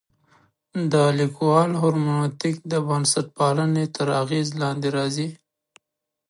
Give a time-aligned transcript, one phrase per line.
[0.91, 5.29] د لیکوال هرمنوتیک د بنسټپالنې تر اغېز لاندې راځي.